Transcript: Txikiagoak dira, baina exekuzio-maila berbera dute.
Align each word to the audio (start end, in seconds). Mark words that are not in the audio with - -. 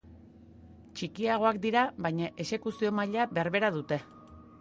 Txikiagoak 1.01 1.59
dira, 1.65 1.83
baina 2.05 2.29
exekuzio-maila 2.45 3.27
berbera 3.39 3.71
dute. 3.77 4.01